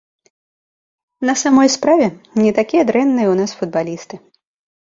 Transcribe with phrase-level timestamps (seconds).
[1.29, 2.07] На самой справе,
[2.45, 4.15] не такія дрэнныя ў нас футбалісты.